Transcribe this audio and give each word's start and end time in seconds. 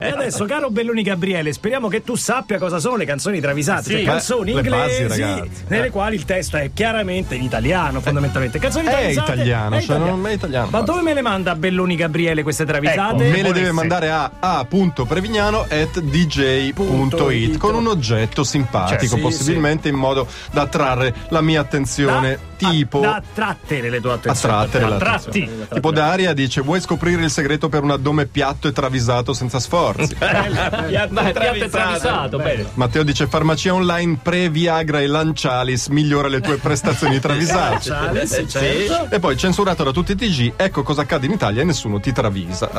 E 0.00 0.10
adesso, 0.10 0.44
caro 0.44 0.70
Belloni 0.70 1.02
Gabriele, 1.02 1.52
speriamo 1.52 1.88
che 1.88 2.04
tu 2.04 2.14
sappia 2.14 2.56
cosa 2.56 2.78
sono 2.78 2.94
le 2.94 3.04
canzoni 3.04 3.40
travisate, 3.40 3.82
Sì. 3.82 3.90
cioè 3.90 4.04
canzoni 4.04 4.52
Le 4.52 4.62
basi, 4.62 5.00
inglesi 5.02 5.20
ragazzi. 5.22 5.64
nelle 5.66 5.90
quali 5.90 6.14
il 6.14 6.24
testo 6.24 6.56
è 6.56 6.70
chiaramente 6.72 7.34
in 7.34 7.42
italiano, 7.42 8.00
fondamentalmente. 8.00 8.60
Canzoni 8.60 8.86
È 8.86 8.90
travisate 8.90 9.32
italiano, 9.32 9.74
è 9.74 9.78
cioè 9.80 9.96
italiano. 9.96 10.16
non 10.16 10.26
è 10.28 10.32
italiano, 10.34 10.64
Ma 10.66 10.70
guarda. 10.70 10.92
dove 10.92 11.02
me 11.02 11.14
le 11.14 11.20
manda 11.22 11.56
Belloni 11.56 11.96
Gabriele 11.96 12.44
queste 12.44 12.64
travisate? 12.64 13.28
Me 13.28 13.42
le 13.42 13.50
deve 13.52 13.72
mandare 13.72 14.08
a 14.10 14.30
a.prevignano 14.38 15.62
at 15.68 15.98
dj.it 15.98 17.56
con 17.58 17.74
un 17.74 17.86
oggetto 17.88 18.44
simpatico, 18.44 19.00
Cioè, 19.00 19.08
sì, 19.08 19.20
possibilmente 19.20 19.88
in 19.88 19.96
modo 19.96 20.28
da 20.52 20.62
attrarre 20.62 21.12
la 21.30 21.40
mia 21.40 21.60
attenzione. 21.60 22.38
tipo. 22.56 23.00
da 23.00 23.20
trattere 23.34 23.88
le 23.90 24.00
tue 24.00 24.12
attenzioni. 24.12 24.54
Da 24.70 24.96
tratti. 24.96 25.42
attenzione. 25.42 25.68
Tipo 25.72 25.90
Daria 25.90 26.32
dice: 26.34 26.60
Vuoi 26.60 26.80
scoprire 26.80 27.22
il 27.22 27.30
segreto 27.30 27.68
per 27.68 27.82
un 27.82 27.90
addome 27.90 28.26
piatto 28.26 28.68
e 28.68 28.72
travisato 28.72 29.32
senza 29.32 29.58
sforzi? 29.92 30.14
Piatto 30.88 31.68
travisato. 31.68 32.42
Matteo 32.74 33.02
dice: 33.02 33.26
Farmacia 33.26 33.74
online 33.74 34.18
pre-Viagra 34.22 35.00
e 35.00 35.06
Lancialis 35.06 35.88
migliora 35.88 36.28
le 36.28 36.40
tue 36.40 36.56
prestazioni 36.62 37.18
travisate. 37.20 37.80
Ciao, 37.80 38.26
sì, 38.26 38.48
certo. 38.48 39.08
E 39.14 39.18
poi 39.18 39.36
censurato 39.36 39.84
da 39.84 39.92
tutti 39.92 40.12
i 40.12 40.16
TG, 40.16 40.52
ecco 40.56 40.82
cosa 40.82 41.02
accade 41.02 41.26
in 41.26 41.32
Italia 41.32 41.62
e 41.62 41.64
nessuno 41.64 42.00
ti 42.00 42.12
travisa. 42.12 42.68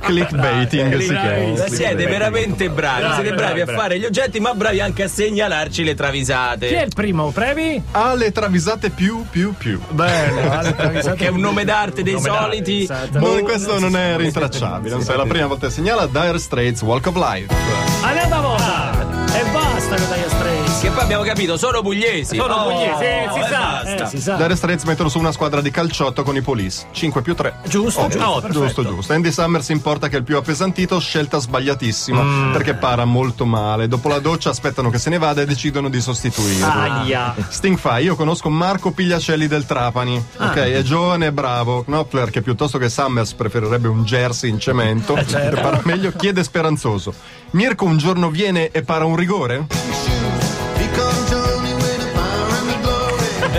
Clickbaiting 0.00 0.96
si 0.98 1.06
chiama. 1.08 1.66
Siete 1.68 2.06
veramente 2.06 2.68
bravi, 2.70 3.00
Bravi, 3.00 3.14
siete 3.14 3.34
bravi 3.34 3.62
bravi, 3.62 3.70
a 3.72 3.74
fare 3.74 3.98
gli 3.98 4.04
oggetti, 4.04 4.40
ma 4.40 4.54
bravi 4.54 4.80
anche 4.80 5.02
a 5.04 5.08
segnalarci 5.08 5.82
le 5.84 5.86
Chi 5.88 5.92
è 5.92 5.96
travisate. 5.96 6.66
il 6.68 6.92
primo, 6.94 7.30
Previ? 7.30 7.82
Ha 7.92 8.14
le 8.14 8.32
travisate 8.32 8.90
più 8.90 9.24
più 9.30 9.54
più. 9.56 9.80
Bene, 9.90 10.74
Che 11.16 11.26
è 11.26 11.28
un 11.28 11.40
nome 11.40 11.64
d'arte 11.64 12.02
dei 12.02 12.18
soliti. 12.20 12.82
esatto. 12.82 13.18
Boh, 13.18 13.42
questo 13.42 13.78
non 13.78 13.96
è 13.96 14.16
rintracciabile. 14.16 14.97
Non 14.98 15.06
so, 15.06 15.12
è 15.12 15.16
la 15.16 15.26
prima 15.26 15.46
volta 15.46 15.68
che 15.68 15.72
segnala 15.72 16.06
Dire 16.06 16.40
Straits 16.40 16.82
Walk 16.82 17.06
of 17.06 17.14
Life. 17.14 17.54
Andiamo 18.02 18.48
volta! 18.48 18.90
E 19.32 19.44
basta 19.52 19.94
con 19.94 20.06
Dire 20.12 20.28
Straits. 20.28 20.37
Che 20.80 20.90
poi 20.90 21.02
abbiamo 21.02 21.24
capito, 21.24 21.56
sono 21.56 21.82
pugliesi. 21.82 22.36
Sono 22.36 22.54
Oh, 22.54 22.70
pugliesi, 22.70 23.02
e 23.02 23.28
si 23.34 23.40
sa, 23.50 23.58
basta. 23.82 24.04
eh, 24.04 24.06
si 24.06 24.20
sa. 24.20 24.36
Dire 24.36 24.54
Straits 24.54 24.84
mettono 24.84 25.08
su 25.08 25.18
una 25.18 25.32
squadra 25.32 25.60
di 25.60 25.72
calciotto 25.72 26.22
con 26.22 26.36
i 26.36 26.40
police. 26.40 26.86
5 26.92 27.20
più 27.20 27.34
3. 27.34 27.54
Giusto, 27.66 28.06
giusto, 28.06 28.18
giusto, 28.46 28.48
giusto, 28.52 28.84
giusto. 28.84 29.12
Andy 29.12 29.32
Summers 29.32 29.68
importa 29.70 30.06
che 30.08 30.14
è 30.14 30.18
il 30.18 30.24
più 30.24 30.36
appesantito, 30.36 31.00
scelta 31.00 31.38
sbagliatissima, 31.38 32.52
perché 32.52 32.74
para 32.74 33.04
molto 33.04 33.44
male. 33.44 33.88
Dopo 33.88 34.08
la 34.08 34.20
doccia 34.20 34.50
aspettano 34.50 34.88
che 34.88 34.98
se 34.98 35.10
ne 35.10 35.18
vada 35.18 35.42
e 35.42 35.46
decidono 35.46 35.88
di 35.88 36.00
sostituirlo. 36.00 36.66
Aia. 36.66 37.34
Sting 37.48 37.76
fa, 37.76 37.98
io 37.98 38.14
conosco 38.14 38.48
Marco 38.48 38.92
Pigliacelli 38.92 39.48
del 39.48 39.66
Trapani, 39.66 40.24
ok, 40.38 40.54
è 40.54 40.82
giovane 40.82 41.26
e 41.26 41.32
bravo. 41.32 41.82
Knopfler, 41.82 42.30
che 42.30 42.40
piuttosto 42.40 42.78
che 42.78 42.88
Summers 42.88 43.32
preferirebbe 43.32 43.88
un 43.88 44.04
jersey 44.04 44.48
in 44.48 44.60
cemento, 44.60 45.14
certo. 45.26 45.56
e 45.56 45.60
para 45.60 45.80
meglio, 45.82 46.12
chiede 46.12 46.44
speranzoso. 46.44 47.12
Mirko 47.50 47.84
un 47.84 47.96
giorno 47.98 48.30
viene 48.30 48.70
e 48.70 48.82
para 48.82 49.04
un 49.06 49.16
rigore? 49.16 49.66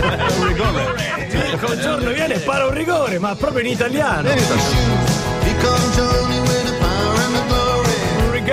Un 0.01 0.47
rigore? 0.47 1.27
Mirko 1.31 1.71
un 1.71 1.79
giorno 1.79 2.11
viene 2.11 2.33
e 2.35 2.39
para 2.39 2.65
un 2.65 2.73
rigore, 2.73 3.19
ma 3.19 3.35
proprio 3.35 3.65
in 3.65 3.71
italiano. 3.71 4.29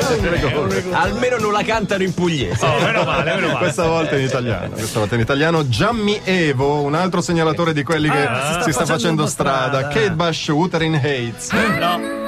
Un 0.08 0.68
rigore. 0.68 0.84
Almeno 0.92 1.36
non 1.38 1.52
la 1.52 1.62
cantano 1.62 2.02
in 2.02 2.12
pugliese. 2.12 2.64
Oh, 2.64 2.80
meno 2.80 3.04
male, 3.04 3.34
meno 3.34 3.46
male. 3.48 3.58
Questa 3.58 3.86
volta 3.86 4.16
in 4.16 4.24
italiano, 4.24 4.68
questa 4.74 4.98
volta 4.98 5.14
in 5.14 5.20
italiano. 5.22 5.68
Gianni 5.68 6.20
Evo, 6.24 6.82
un 6.82 6.94
altro 6.94 7.20
segnalatore 7.20 7.72
di 7.72 7.82
quelli 7.82 8.08
che 8.10 8.26
Ah, 8.26 8.62
si 8.62 8.72
sta, 8.72 8.84
facendo 8.84 9.26
strada. 9.26 9.88
Kate 9.88 10.12
Bush, 10.12 10.48
Wuthering 10.48 10.96
Hates. 10.96 11.50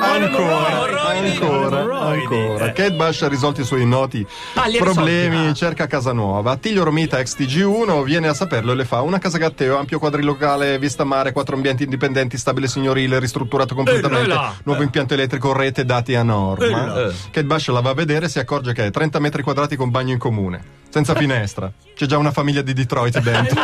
Ancora, 0.01 0.87
ancora, 1.09 1.88
ancora. 2.09 2.73
Kate 2.73 2.93
Bush 2.93 3.23
ha 3.23 3.29
risolto 3.29 3.61
i 3.61 3.65
suoi 3.65 3.87
noti 3.87 4.27
Ah, 4.55 4.67
li 4.67 4.77
ha 4.79 4.83
problemi, 4.83 5.29
risolti? 5.31 5.49
Ah. 5.51 5.55
cerca 5.55 5.87
casa 5.87 6.13
nuova. 6.13 6.53
Attilio 6.53 6.85
Romita, 6.85 7.19
ex 7.19 7.37
TG1, 7.37 8.03
viene 8.05 8.29
a 8.29 8.35
saperlo 8.35 8.73
e 8.73 8.75
le 8.75 8.85
fa 8.85 9.01
una 9.01 9.19
casa 9.19 9.39
gatteo, 9.39 9.77
ampio 9.79 9.99
quadrilocale, 9.99 10.79
vista 10.79 11.05
mare, 11.05 11.33
quattro 11.33 11.55
ambienti 11.57 11.85
indipendenti, 11.85 12.37
stabile 12.39 12.69
signorile, 12.69 13.19
ristrutturato 13.19 13.75
completamente, 13.75 14.33
Eh, 14.33 14.51
nuovo 14.65 14.83
impianto 14.83 15.15
elettrico, 15.15 15.53
rete, 15.53 15.85
dati 15.85 16.15
a 16.15 16.23
norma. 16.23 16.87
là. 16.87 17.13
Kate 17.31 17.45
Bush 17.45 17.69
la 17.69 17.81
va 17.81 17.91
a 17.91 17.95
vedere 17.95 18.27
e 18.27 18.29
si 18.29 18.39
accorge 18.39 18.73
che 18.73 18.87
è 18.87 18.91
30 18.91 19.19
metri 19.19 19.43
quadrati 19.43 19.77
con 19.77 19.91
bagno 19.91 20.13
in 20.13 20.19
comune, 20.19 20.63
senza 20.89 21.15
finestra. 21.15 21.71
C'è 21.95 22.07
già 22.07 22.17
una 22.19 22.31
famiglia 22.31 22.63
di 22.63 22.73
Detroit 22.73 23.19
dentro. 23.21 23.61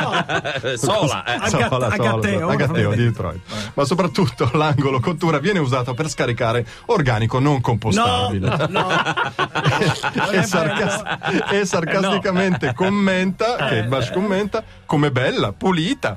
Eh, 0.63 0.77
Sola. 0.77 1.25
eh. 1.25 1.35
A 1.41 1.49
Sola, 1.49 1.61
Gat- 1.61 1.71
sola, 1.71 1.87
a 1.87 1.97
Gatteo, 1.97 2.39
sola, 2.41 2.53
a 2.53 2.57
Gatteo 2.57 2.91
di 2.95 3.05
Detroit. 3.05 3.41
Ma 3.75 3.85
soprattutto 3.85 4.51
l'angolo 4.55 5.01
cottura 5.01 5.39
viene 5.39 5.59
usato 5.61 5.95
per 5.95 6.09
scaricare 6.09 6.67
organico 6.87 7.39
non 7.39 7.61
No, 7.65 8.34
compostabile. 8.41 8.69
no. 8.69 8.89
E, 10.33 10.43
sarcas- 10.43 11.03
e 11.51 11.65
sarcasticamente 11.65 12.73
commenta, 12.75 13.57
che 13.69 13.85
Bash 13.85 14.11
commenta, 14.13 14.63
come 14.87 15.11
bella, 15.11 15.53
pulita. 15.53 16.17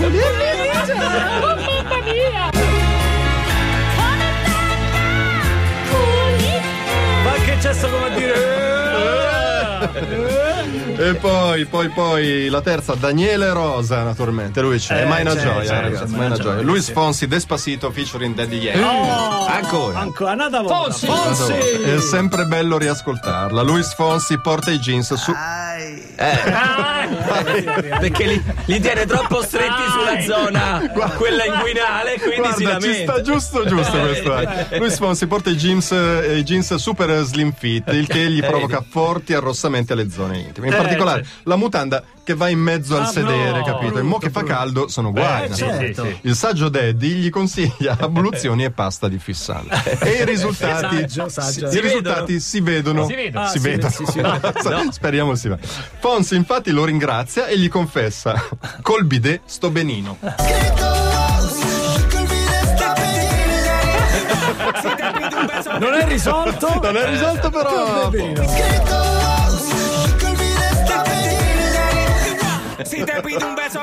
Ma 0.00 1.48
E 11.00 11.14
poi, 11.14 11.64
poi, 11.66 11.88
poi 11.88 12.48
la 12.48 12.60
terza, 12.60 12.94
Daniele 12.94 13.52
Rosa, 13.52 14.02
naturalmente. 14.02 14.60
Lui 14.60 14.78
c'è. 14.78 15.02
Eh, 15.02 15.06
mai 15.06 15.22
una 15.22 15.34
c'è, 15.34 15.42
gioia, 15.42 15.60
c'è, 15.70 15.80
ragazzi. 15.80 16.04
c'è, 16.12 16.16
mai 16.16 16.26
una 16.26 16.36
c'è, 16.36 16.42
gioia. 16.42 16.60
Luis. 16.60 16.90
Fonsi, 16.92 17.26
Despacito, 17.26 17.90
featuring 17.90 18.34
Daddy 18.34 18.58
Yankee. 18.58 18.82
Oh, 18.84 19.46
Ancora. 19.46 19.98
Ancora, 20.00 20.32
un'altra 20.32 20.60
volta. 20.60 20.92
Fonsi. 20.92 21.06
Fonsi. 21.06 21.52
È 21.52 22.00
sempre 22.00 22.44
bello 22.44 22.76
riascoltarla. 22.78 23.62
Luis 23.62 23.94
Fonsi 23.94 24.38
porta 24.40 24.70
i 24.70 24.78
jeans 24.78 25.14
su. 25.14 25.32
Perché 28.00 28.26
li, 28.26 28.42
li 28.66 28.80
tiene 28.80 29.06
troppo 29.06 29.42
stretti 29.42 29.82
sulla 29.90 30.20
zona, 30.20 30.90
quella 31.16 31.44
inguinale, 31.44 32.18
quindi 32.20 32.48
si 32.54 32.62
Guarda, 32.64 32.80
ci 32.86 32.92
sta 32.94 33.12
lamenta. 33.14 33.22
giusto 33.22 33.64
giusto 33.66 33.98
questo. 34.00 34.38
eh. 34.38 34.78
Luis 34.78 34.96
Fonsi 34.98 35.26
porta 35.26 35.50
i 35.50 35.56
jeans, 35.56 35.90
eh, 35.92 36.36
i 36.38 36.42
jeans 36.42 36.74
super 36.74 37.10
slim 37.24 37.52
fit, 37.56 37.88
il 37.92 38.06
che 38.06 38.28
gli 38.30 38.40
provoca 38.42 38.84
forti 38.88 39.32
arrossamenti 39.34 39.92
alle 39.92 40.10
zone 40.10 40.38
intime. 40.38 40.66
In 40.68 40.72
Eh, 40.74 40.76
particolare 40.90 41.24
sì. 41.24 41.30
la 41.44 41.56
mutanda 41.56 42.02
che 42.22 42.34
va 42.34 42.48
in 42.48 42.58
mezzo 42.60 42.96
al 42.96 43.02
Ah, 43.02 43.06
sedere, 43.06 43.58
no, 43.58 43.64
capito? 43.64 43.98
E 43.98 44.02
mo 44.02 44.08
brutto, 44.10 44.18
che 44.26 44.30
fa 44.30 44.40
brutto. 44.40 44.54
caldo 44.54 44.88
sono 44.88 45.10
guai. 45.10 45.44
Eh, 45.44 45.48
no? 45.48 45.54
certo. 45.56 46.04
Sì, 46.04 46.10
sì, 46.10 46.18
Il 46.28 46.34
saggio 46.36 46.68
Daddy 46.68 47.08
gli 47.14 47.30
consiglia 47.30 47.96
abluzioni 48.00 48.64
e 48.64 48.70
pasta 48.70 49.08
di 49.08 49.18
fissante. 49.18 49.98
E 50.00 50.10
i 50.22 50.24
risultati, 50.24 50.96
Saggio, 50.98 51.28
saggio. 51.28 51.70
si- 51.70 51.76
i 51.76 51.80
risultati 51.80 52.38
si 52.40 52.60
vedono. 52.60 53.06
Si 53.06 53.14
vedono. 53.14 53.46
Si 53.48 53.56
Ah, 53.56 53.58
sì, 53.60 53.68
vedono. 53.68 53.92
sì. 54.82 54.88
Speriamo 54.90 55.34
si 55.34 55.48
va. 55.48 55.58
Fonsi 55.98 56.36
infatti 56.36 56.70
lo 56.70 56.84
ringrazia 56.84 57.46
e 57.46 57.58
gli 57.58 57.68
confessa: 57.68 58.40
col 58.82 59.04
bidet 59.04 59.40
sto 59.46 59.70
benino. 59.70 60.18
Non 65.80 65.94
è 65.94 66.06
risolto? 66.06 66.78
Non 66.80 66.96
è 66.96 67.08
risolto, 67.08 67.50
però. 67.50 68.10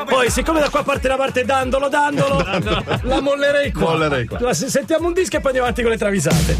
Poi, 0.05 0.29
siccome 0.29 0.59
da 0.59 0.69
qua 0.69 0.83
parte 0.83 1.07
la 1.07 1.15
parte 1.17 1.43
dandolo, 1.45 1.87
dandolo, 1.89 2.37
la 3.03 3.21
mollerei 3.21 3.71
qua. 3.71 3.91
Mollerei 3.91 4.25
qua. 4.25 4.39
La- 4.39 4.53
se- 4.53 4.69
Sentiamo 4.69 5.07
un 5.07 5.13
disco 5.13 5.37
e 5.37 5.39
poi 5.39 5.47
andiamo 5.57 5.67
avanti 5.67 5.81
con 5.81 5.91
le 5.91 5.97
travisate. 5.97 6.57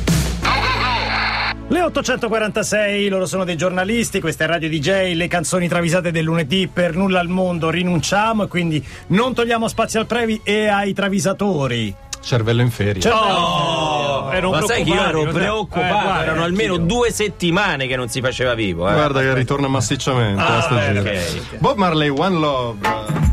Le 1.70 1.82
846, 1.82 3.10
loro 3.10 3.26
sono 3.26 3.44
dei 3.44 3.58
giornalisti, 3.58 4.22
questa 4.22 4.46
è 4.46 4.48
Radio 4.48 4.70
DJ, 4.70 5.14
le 5.16 5.28
canzoni 5.28 5.68
travisate 5.68 6.12
del 6.12 6.24
lunedì, 6.24 6.70
per 6.72 6.96
nulla 6.96 7.20
al 7.20 7.28
mondo 7.28 7.70
rinunciamo 7.70 8.44
e 8.44 8.48
quindi 8.48 8.86
non 9.08 9.34
togliamo 9.34 9.68
spazio 9.68 10.00
al 10.00 10.06
Previ 10.06 10.40
e 10.46 10.68
ai 10.68 10.94
travisatori. 10.94 11.94
Cervello 12.22 12.62
in 12.62 12.72
ferie. 12.72 13.02
Cioè, 13.02 13.12
Oh, 13.14 13.97
eh, 14.34 14.40
non 14.42 14.52
ma 14.52 14.62
sai 14.62 14.84
che 14.84 14.90
io 14.90 15.04
ero 15.06 15.24
preoccupato, 15.26 15.86
eh, 15.86 16.02
guarda, 16.04 16.22
erano 16.24 16.44
almeno 16.44 16.74
anch'io. 16.76 16.88
due 16.88 17.12
settimane 17.12 17.88
che 17.88 17.96
non 17.96 18.08
si 18.10 18.22
faceva 18.22 18.54
vivo. 18.54 18.88
Eh. 18.90 18.94
Guarda 18.94 19.22
che 19.22 19.34
ritorna 19.34 19.68
massicciamente 19.68 20.42
Ah, 20.42 20.58
a 20.58 20.62
sto 20.62 20.76
bene, 20.76 21.02
giro. 21.02 21.20
ok. 21.42 21.58
Bob 21.58 21.78
Marley, 21.78 22.10
One 22.10 22.38
Love. 22.40 23.27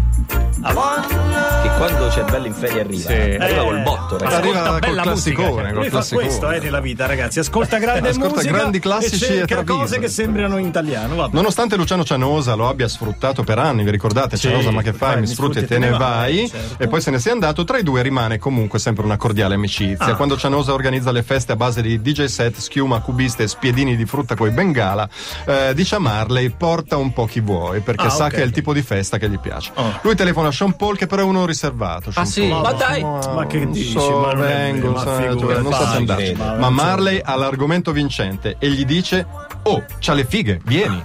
Che 0.68 1.68
quando 1.76 2.08
c'è 2.08 2.24
bello 2.24 2.46
in 2.46 2.54
ferie 2.54 2.80
arriva. 2.80 3.08
Sì. 3.08 3.12
Arriva 3.12 3.46
Eh. 3.46 3.64
col 3.64 3.82
botto, 3.82 4.16
ragazzi. 4.18 4.36
Arriva 4.36 4.62
col 4.62 4.78
bella 4.80 5.02
classicone, 5.02 5.46
musica, 5.50 5.62
col 5.68 5.74
Lui 5.74 5.88
classicone. 5.90 6.24
questo 6.26 6.50
eh, 6.50 6.58
nella 6.60 6.80
vita, 6.80 7.06
ragazzi. 7.06 7.38
Ascolta 7.38 7.76
grande 7.78 8.08
Ascolta 8.08 8.34
musica 8.36 8.52
grandi 8.52 8.78
classici 8.78 9.24
e 9.24 9.26
cerca 9.46 9.60
e 9.60 9.64
cose 9.64 9.98
che 9.98 10.08
sembrano 10.08 10.56
in 10.56 10.66
italiano. 10.66 11.16
Vabbè. 11.16 11.34
Nonostante 11.34 11.76
Luciano 11.76 12.02
Cianosa 12.04 12.54
lo 12.54 12.68
abbia 12.68 12.88
sfruttato 12.88 13.42
per 13.44 13.58
anni, 13.58 13.84
vi 13.84 13.90
ricordate? 13.90 14.36
Sì, 14.36 14.48
Cianosa, 14.48 14.70
ma 14.70 14.80
che 14.82 14.92
fai? 14.94 15.20
Mi 15.20 15.26
sfrutti 15.26 15.58
e 15.58 15.66
te 15.66 15.78
ne 15.78 15.90
vai. 15.90 16.48
certo. 16.48 16.82
E 16.82 16.88
poi 16.88 17.00
se 17.02 17.10
ne 17.10 17.18
sia 17.18 17.32
andato. 17.32 17.64
Tra 17.64 17.76
i 17.78 17.82
due 17.82 18.00
rimane 18.02 18.38
comunque 18.38 18.78
sempre 18.78 19.04
una 19.04 19.16
cordiale 19.18 19.54
amicizia. 19.54 20.06
Ah. 20.06 20.14
Quando 20.16 20.36
Cianosa 20.38 20.72
organizza 20.72 21.10
le 21.12 21.22
feste 21.22 21.52
a 21.52 21.56
base 21.56 21.82
di 21.82 22.00
DJ 22.00 22.24
set, 22.24 22.56
schiuma, 22.58 23.00
cubiste 23.00 23.42
e 23.44 23.48
spiedini 23.48 23.96
di 23.96 24.06
frutta 24.06 24.34
coi 24.34 24.50
bengala, 24.50 25.06
eh, 25.46 25.72
dice 25.74 25.96
a 25.96 25.98
Marley: 25.98 26.48
porta 26.50 26.96
un 26.96 27.12
po' 27.12 27.26
chi 27.26 27.40
vuoi, 27.40 27.80
perché 27.80 28.06
Ah, 28.06 28.10
sa 28.10 28.24
ok. 28.26 28.30
che 28.32 28.36
è 28.42 28.44
il 28.44 28.50
tipo 28.50 28.72
di 28.72 28.82
festa 28.82 29.18
che 29.18 29.28
gli 29.28 29.38
piace. 29.38 29.70
Oh. 29.74 29.98
Lui 30.02 30.14
telefona 30.14 30.48
a 30.48 30.52
Sean 30.54 30.74
Paul, 30.76 30.96
che 30.96 31.06
però 31.06 31.22
è 31.22 31.24
uno 31.24 31.44
riservato 31.44 31.52
riservato. 31.64 32.10
Ah, 32.14 32.24
sì? 32.24 32.46
Sean 32.46 32.60
Ma 32.60 32.68
Paul. 32.70 32.76
dai. 32.76 33.02
Ma 33.02 33.46
che 33.46 33.68
dici? 33.70 33.90
So, 33.90 34.20
Ma 34.20 34.34
vengo, 34.34 34.90
ma 34.92 35.04
non 35.04 35.72
so 35.72 35.86
se 35.86 35.96
andarci. 35.96 36.32
credo. 36.34 36.54
Ma 36.58 36.70
Marley 36.70 37.20
ha 37.22 37.34
l'argomento 37.36 37.92
vincente 37.92 38.56
e 38.58 38.68
gli 38.70 38.84
dice: 38.84 39.26
Oh, 39.64 39.84
c'ha 39.98 40.12
le 40.14 40.24
fighe, 40.24 40.60
vieni. 40.64 41.02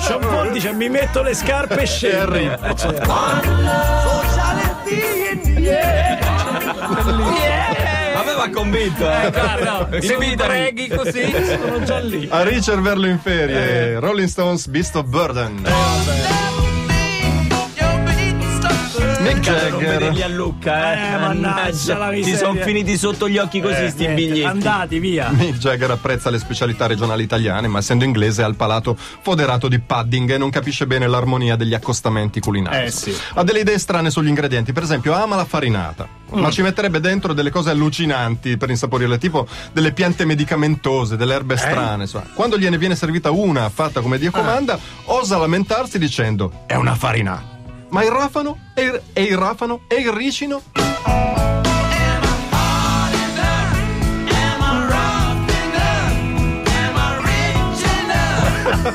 Sean 0.00 0.20
Paul 0.20 0.50
dice 0.52 0.72
mi 0.72 0.88
metto 0.88 1.22
le 1.22 1.34
scarpe 1.34 1.82
e 1.82 1.86
scendo. 1.86 2.58
cioè, 2.76 3.00
Aveva 8.38 8.50
convinto, 8.50 9.10
eh. 9.10 9.30
Guarda, 9.32 9.88
se 10.00 10.16
mi 10.16 10.36
preghi 10.36 10.88
così. 10.88 11.34
sono 11.60 11.82
già 11.82 11.98
lì. 11.98 12.28
A 12.30 12.42
ricerverlo 12.42 13.06
in 13.06 13.18
ferie, 13.18 13.98
Rolling 13.98 14.28
Stones 14.28 14.68
Beast 14.68 14.94
of 14.94 15.06
Burden. 15.06 16.37
Mick 19.34 19.46
Non 19.46 19.56
Jagger. 19.56 19.78
vederli 19.98 20.22
a 20.22 20.28
Lucca, 20.28 20.92
eh. 20.94 21.14
Eh, 21.14 21.18
mannaggia 21.18 21.98
la 21.98 22.08
Ti 22.10 22.16
miseria. 22.16 22.38
sono 22.38 22.60
finiti 22.62 22.96
sotto 22.96 23.28
gli 23.28 23.36
occhi 23.38 23.60
così 23.60 23.90
sti 23.90 24.04
Niente, 24.06 24.14
biglietti. 24.14 24.44
Andati 24.44 24.98
via. 24.98 25.28
Mick 25.30 25.58
Jagger 25.58 25.90
apprezza 25.90 26.30
le 26.30 26.38
specialità 26.38 26.86
regionali 26.86 27.22
italiane, 27.24 27.68
ma 27.68 27.78
essendo 27.78 28.04
inglese 28.04 28.42
ha 28.42 28.46
il 28.46 28.56
palato 28.56 28.96
foderato 28.96 29.68
di 29.68 29.78
pudding 29.80 30.30
e 30.30 30.38
non 30.38 30.48
capisce 30.50 30.86
bene 30.86 31.06
l'armonia 31.06 31.56
degli 31.56 31.74
accostamenti 31.74 32.40
culinari. 32.40 32.86
Eh, 32.86 32.90
sì. 32.90 33.14
Ha 33.34 33.42
delle 33.44 33.60
idee 33.60 33.78
strane 33.78 34.10
sugli 34.10 34.28
ingredienti, 34.28 34.72
per 34.72 34.82
esempio 34.84 35.12
ama 35.14 35.36
la 35.36 35.44
farinata, 35.44 36.08
Mm. 36.34 36.40
ma 36.40 36.50
ci 36.50 36.60
metterebbe 36.62 37.00
dentro 37.00 37.32
delle 37.32 37.50
cose 37.50 37.70
allucinanti 37.70 38.56
per 38.58 38.68
insaporirle, 38.70 39.16
tipo 39.18 39.46
delle 39.72 39.92
piante 39.92 40.24
medicamentose, 40.26 41.16
delle 41.16 41.34
erbe 41.34 41.54
Eh? 41.54 41.58
strane. 41.58 42.02
insomma. 42.04 42.26
Quando 42.34 42.58
gliene 42.58 42.76
viene 42.78 42.94
servita 42.96 43.30
una 43.30 43.68
fatta 43.70 44.00
come 44.00 44.18
Dio 44.18 44.30
comanda, 44.30 44.74
Ah. 44.74 44.78
osa 45.06 45.36
lamentarsi 45.38 45.98
dicendo 45.98 46.64
è 46.66 46.74
una 46.74 46.94
farinata. 46.94 47.56
Ma 47.90 48.04
il 48.04 48.10
rafano? 48.10 48.58
E 48.74 48.82
il, 48.82 49.02
e 49.12 49.22
il 49.22 49.36
rafano? 49.36 49.80
E 49.88 49.96
il 49.96 50.10
ricino? 50.12 50.62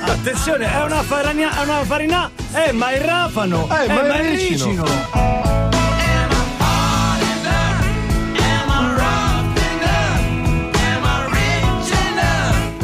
Attenzione, 0.05 0.71
è 0.71 0.83
una 0.83 1.01
farina, 1.03 1.57
è 1.59 1.63
una 1.63 1.83
farina, 1.83 2.31
eh, 2.53 2.71
ma 2.71 2.91
il 2.93 3.01
rafano, 3.01 3.63
Eh, 3.65 3.87
ma 3.87 3.93
ma 4.03 4.17
il 4.17 4.25
il 4.25 4.29
ricino. 4.31 4.65
ricino. 4.65 4.83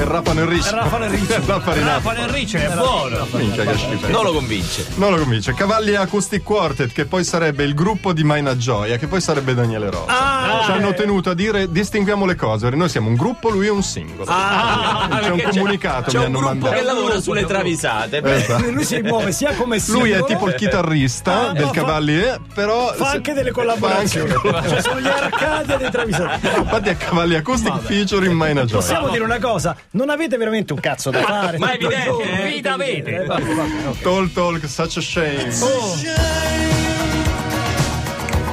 E 0.10 0.12
il 0.12 0.16
rafano 0.16 0.40
e 0.40 0.44
il 0.44 0.50
ricino. 0.50 0.76
Il 0.76 0.82
rafano 0.82 1.04
e 1.04 1.08
il 1.08 1.14
ricino. 1.14 1.44
La 1.46 1.60
farinata. 1.60 1.94
Rafano 1.94 2.20
Enrico 2.22 2.58
è 2.58 2.70
buono. 2.74 3.28
Minchia, 3.32 3.64
che 3.64 3.78
schifezza. 3.78 4.08
Non 4.08 4.24
lo 4.24 4.32
convince. 4.34 4.86
Non 4.96 5.12
lo 5.12 5.18
convince. 5.20 5.54
Cavalli 5.54 5.96
Acoustic 5.96 6.42
Quartet, 6.44 6.92
che 6.92 7.06
poi 7.06 7.24
sarebbe 7.24 7.64
il 7.64 7.76
gruppo 7.76 8.12
di 8.12 8.24
Maina 8.24 8.58
Gioia, 8.58 8.98
che 8.98 9.06
poi 9.08 9.22
sarebbe 9.22 9.54
Daniele 9.54 9.90
Rosa. 9.92 10.06
Ah, 10.08 10.64
Ci 10.66 10.72
hanno 10.72 10.90
eh. 10.90 10.94
tenuto 10.96 11.30
a 11.30 11.34
dire 11.36 11.70
distinguiamo 11.72 12.26
le 12.26 12.36
cose. 12.36 12.70
Noi 12.72 12.90
siamo 12.90 13.08
un 13.10 13.16
gruppo, 13.16 13.50
lui 13.50 13.68
è 13.68 13.70
un 13.70 13.84
singolo. 13.84 14.24
Ah, 14.32 15.08
c'è 15.22 15.30
un 15.30 15.38
perché 15.38 15.52
comunicato, 15.60 16.10
C'è 16.10 16.18
mi 16.18 16.18
un 16.18 16.24
hanno 16.26 16.38
gruppo 16.40 16.54
mandato. 16.54 16.74
che 16.76 16.82
lavora 16.84 17.22
sulle 17.22 17.46
travisate. 17.46 18.22
beh. 18.22 18.36
Esatto. 18.36 18.70
lui 18.72 18.84
si 18.84 19.02
muove 19.02 19.32
sia 19.32 19.54
come 19.54 19.78
Lui 19.90 20.10
è 20.10 20.14
singolo, 20.16 20.26
tipo 20.26 20.48
il 20.48 20.56
chitarrista 20.56 21.50
Ah, 21.50 21.54
del 21.54 21.66
fa- 21.66 21.72
Cavalli, 21.72 22.20
eh, 22.20 22.40
però. 22.54 22.94
Fa 22.94 23.10
se- 23.12 23.16
anche 23.18 23.34
delle 23.34 23.50
fa 23.52 23.60
collaborazioni. 23.62 24.32
anche- 24.34 24.70
Cioè, 24.70 24.82
sono 24.82 25.00
gli 25.00 25.08
arcadi 25.08 25.78
dei 25.78 25.92
travisati. 25.92 26.48
Infatti 26.58 26.90
è 26.90 26.98
Cavalli 26.98 27.36
Acoustic 27.36 27.78
featuring 27.80 28.34
Maina 28.34 28.66
Gioia. 28.66 28.82
Possiamo 28.82 29.10
dire 29.10 29.24
una 29.24 29.40
cosa? 29.40 29.76
Non 30.00 30.10
avete 30.12 30.38
veramente 30.38 30.72
un 30.72 30.80
cazzo 30.80 31.10
da 31.10 31.22
fare. 31.22 31.58
ma 31.58 31.72
è 31.72 31.76
evidente, 31.76 32.46
eh. 32.46 32.52
Vita 32.54 32.72
avete. 32.72 33.16
Eh, 33.22 34.02
Talk 34.02 34.32
Talk, 34.32 34.66
such 34.66 34.96
a 34.96 35.02
shame. 35.02 35.54
Oh. 35.60 35.96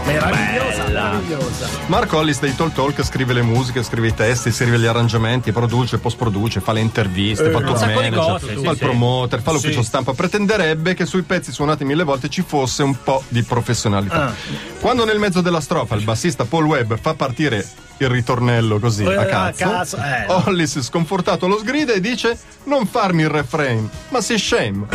Meravigliosa, 0.07 0.85
meravigliosa. 0.89 1.69
Mark 1.87 2.13
Hollis 2.13 2.41
dei 2.41 2.53
Talk 2.57 2.73
Talk 2.75 3.05
scrive 3.05 3.33
le 3.33 3.43
musiche, 3.43 3.85
scrive 3.85 4.09
i 4.09 4.15
testi, 4.15 4.51
scrive 4.51 4.77
gli 4.81 4.87
arrangiamenti, 4.87 5.53
produce, 5.53 5.99
post-produce, 5.99 6.59
fa 6.59 6.73
le 6.73 6.81
interviste, 6.81 7.49
fa 7.51 7.59
il 7.59 7.65
tour 7.65 7.79
manager, 7.79 8.13
cose, 8.13 8.57
sì, 8.57 8.65
fa 8.65 8.71
il 8.73 8.77
sì. 8.79 8.85
promoter, 8.85 9.41
fa 9.41 9.53
l'ufficio 9.53 9.83
Sì. 9.83 9.87
stampa. 9.87 10.15
Pretenderebbe 10.15 10.95
che 10.95 11.07
sui 11.07 11.23
pezzi 11.23 11.53
suonati 11.53 11.85
mille 11.85 12.03
volte 12.03 12.29
ci 12.29 12.43
fosse 12.45 12.83
un 12.83 13.01
po' 13.05 13.23
di 13.29 13.45
professionalità. 13.45 14.27
Ah. 14.27 14.35
Quando 14.81 15.05
nel 15.05 15.21
mezzo 15.21 15.41
della 15.41 15.61
strofa 15.61 15.95
il 15.95 16.03
bassista 16.03 16.45
Paul 16.45 16.65
Webb 16.65 16.95
fa 17.01 17.15
partire 17.15 17.65
il 17.99 18.09
ritornello 18.09 18.79
così 18.79 19.05
Eh, 19.05 19.15
a 19.15 19.21
a 19.21 19.27
cazzo, 19.27 19.69
caso, 19.69 19.97
eh. 19.97 20.25
Hollis 20.29 20.81
sconfortato 20.81 21.47
lo 21.47 21.59
sgrida 21.59 21.93
e 21.93 22.01
dice 22.01 22.39
non 22.65 22.87
farmi 22.87 23.23
il 23.23 23.29
refrain, 23.29 23.89
ma 24.11 24.21
si 24.21 24.39
shame. 24.39 24.87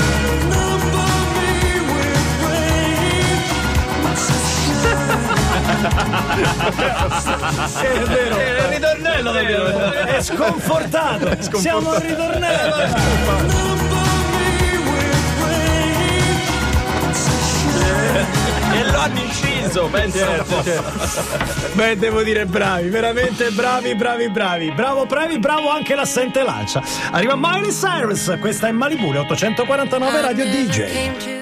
È 7.82 8.00
vero. 8.08 8.40
Il 8.40 8.68
ritornello 8.70 9.32
davvero. 9.32 9.92
È 9.92 10.22
sconfortato. 10.22 11.38
Siamo 11.58 11.92
al 11.92 12.02
ritornello. 12.02 12.76
E 18.74 18.92
lo 18.92 19.00
inciso, 19.72 19.88
pensa 19.88 20.30
un 20.30 20.44
po'. 20.48 20.64
Beh, 21.74 21.98
devo 21.98 22.22
dire 22.22 22.46
bravi, 22.46 22.90
veramente 22.90 23.50
bravi, 23.52 23.96
bravi, 23.96 24.30
bravi. 24.30 24.72
Bravo, 24.72 25.06
bravi, 25.06 25.40
bravo 25.40 25.70
anche 25.70 25.96
l'assente 25.96 26.44
lancia. 26.44 26.84
Arriva 27.12 27.36
Miley 27.36 27.72
Cyrus, 27.72 28.38
questa 28.40 28.68
è 28.68 28.72
Malibu, 28.72 29.12
le 29.12 29.20
849 29.20 30.22
Radio 30.22 30.46
DJ. 30.46 30.92
Came 30.92 31.18
to 31.18 31.41